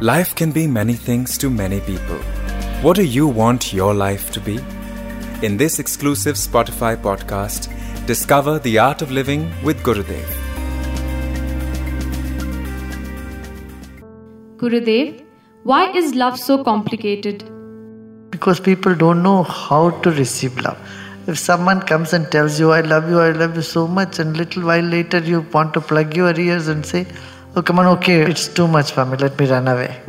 Life 0.00 0.36
can 0.36 0.52
be 0.52 0.68
many 0.68 0.94
things 0.94 1.36
to 1.38 1.50
many 1.50 1.80
people. 1.80 2.18
What 2.82 2.94
do 2.94 3.02
you 3.02 3.26
want 3.26 3.72
your 3.72 3.92
life 3.92 4.30
to 4.30 4.40
be? 4.40 4.60
In 5.42 5.56
this 5.56 5.80
exclusive 5.80 6.36
Spotify 6.36 6.96
podcast, 6.96 7.66
discover 8.06 8.60
the 8.60 8.78
art 8.78 9.02
of 9.02 9.10
living 9.10 9.50
with 9.64 9.82
Gurudev. 9.82 10.24
Gurudev, 14.58 15.24
why 15.64 15.90
is 15.90 16.14
love 16.14 16.38
so 16.38 16.62
complicated? 16.62 17.42
Because 18.30 18.60
people 18.60 18.94
don't 18.94 19.24
know 19.24 19.42
how 19.42 19.90
to 20.02 20.12
receive 20.12 20.56
love. 20.58 20.78
If 21.26 21.40
someone 21.40 21.82
comes 21.82 22.12
and 22.12 22.30
tells 22.30 22.60
you, 22.60 22.70
I 22.70 22.82
love 22.82 23.10
you, 23.10 23.18
I 23.18 23.32
love 23.32 23.56
you 23.56 23.62
so 23.62 23.88
much, 23.88 24.20
and 24.20 24.36
little 24.36 24.62
while 24.62 24.80
later 24.80 25.18
you 25.18 25.40
want 25.52 25.74
to 25.74 25.80
plug 25.80 26.16
your 26.16 26.38
ears 26.38 26.68
and 26.68 26.86
say, 26.86 27.04
Oh, 27.56 27.62
come 27.62 27.78
on, 27.78 27.86
okay, 27.86 28.20
it's 28.22 28.46
too 28.48 28.68
much 28.68 28.92
for 28.92 29.04
me, 29.04 29.16
let 29.16 29.38
me 29.38 29.46
run 29.46 29.68
away. 29.68 30.00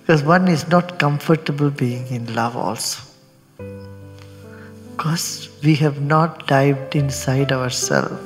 Because 0.00 0.22
one 0.22 0.48
is 0.48 0.68
not 0.68 0.98
comfortable 0.98 1.70
being 1.70 2.06
in 2.08 2.34
love 2.34 2.56
also. 2.56 3.02
Because 4.90 5.48
we 5.62 5.74
have 5.76 6.00
not 6.00 6.46
dived 6.46 6.94
inside 6.96 7.52
ourselves. 7.52 8.20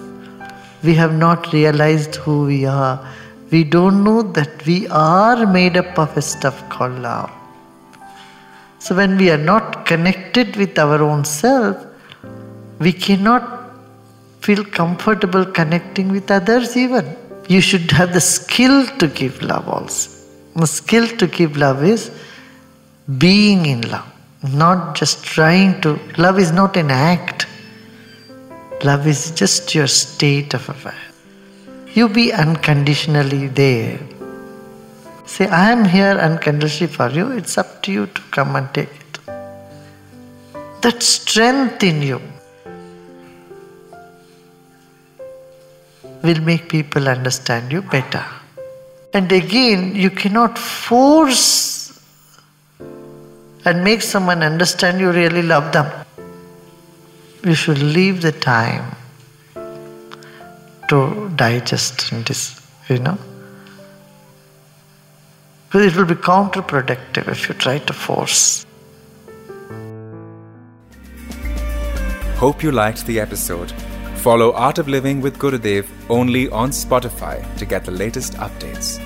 We 0.83 0.95
have 0.95 1.15
not 1.15 1.53
realized 1.53 2.15
who 2.17 2.47
we 2.47 2.65
are. 2.65 3.05
We 3.51 3.65
don't 3.65 4.05
know 4.05 4.23
that 4.23 4.65
we 4.67 4.87
are 4.89 5.47
made 5.47 5.77
up 5.77 5.99
of 5.99 6.17
a 6.17 6.23
stuff 6.23 6.69
called 6.69 6.99
love. 7.01 7.31
So 8.79 8.95
when 8.95 9.17
we 9.17 9.31
are 9.31 9.39
not 9.53 9.87
connected 9.87 10.57
with 10.57 10.79
our 10.79 11.03
own 11.03 11.25
self, 11.25 11.77
we 12.79 12.93
cannot 12.93 13.58
feel 14.49 14.65
comfortable 14.81 15.45
connecting 15.59 16.09
with 16.17 16.31
others 16.31 16.77
even. 16.83 17.07
You 17.55 17.61
should 17.61 17.91
have 17.99 18.13
the 18.15 18.21
skill 18.21 18.77
to 19.01 19.07
give 19.21 19.43
love 19.43 19.69
also. 19.69 20.11
The 20.61 20.67
skill 20.67 21.07
to 21.21 21.27
give 21.27 21.59
love 21.65 21.85
is 21.85 22.11
being 23.25 23.67
in 23.73 23.83
love, 23.91 24.09
not 24.63 24.97
just 25.01 25.23
trying 25.35 25.81
to. 25.83 25.91
Love 26.25 26.39
is 26.45 26.53
not 26.61 26.79
an 26.83 26.91
act, 26.91 27.47
love 28.91 29.07
is 29.13 29.23
just 29.43 29.75
your 29.75 29.87
state 29.87 30.55
of 30.59 30.69
affair. 30.75 31.03
You 31.99 32.09
be 32.09 32.27
unconditionally 32.33 33.49
there. 33.49 34.01
Say, 35.27 35.47
I 35.47 35.71
am 35.71 35.85
here 35.85 36.17
unconditionally 36.29 36.93
for 36.99 37.11
you, 37.11 37.31
it's 37.33 37.59
up 37.59 37.83
to 37.83 37.93
you 37.93 38.07
to 38.07 38.23
come 38.31 38.57
and 38.57 38.73
take 38.73 38.95
it. 39.03 39.15
That 40.83 41.03
strength 41.03 41.83
in 41.93 42.03
you 42.11 42.21
will 46.23 46.41
make 46.41 46.69
people 46.69 47.09
understand 47.09 47.71
you 47.73 47.83
better. 47.83 48.25
And 49.15 49.31
again, 49.33 49.95
you 49.95 50.11
cannot 50.11 50.59
force 50.59 52.01
and 53.65 53.85
make 53.85 54.03
someone 54.03 54.43
understand 54.43 55.01
you 55.01 55.11
really 55.11 55.43
love 55.43 55.73
them. 55.73 55.91
You 57.45 57.55
should 57.55 57.79
leave 57.79 58.23
the 58.23 58.33
time 58.33 58.97
to 60.89 61.31
digest 61.37 62.11
this, 62.27 62.61
you 62.89 62.99
know. 62.99 63.19
Because 65.67 65.93
it 65.93 65.97
will 65.97 66.07
be 66.07 66.15
counterproductive 66.15 67.29
if 67.29 67.49
you 67.49 67.55
try 67.55 67.79
to 67.79 67.93
force. 67.93 68.67
Hope 72.37 72.63
you 72.63 72.73
liked 72.73 73.05
the 73.07 73.21
episode. 73.21 73.73
Follow 74.19 74.53
Art 74.53 74.79
of 74.79 74.89
Living 74.89 75.21
with 75.21 75.39
Gurudev 75.39 75.87
only 76.11 76.49
on 76.49 76.71
Spotify 76.71 77.37
to 77.57 77.65
get 77.65 77.85
the 77.85 77.93
latest 77.93 78.33
updates. 78.35 78.99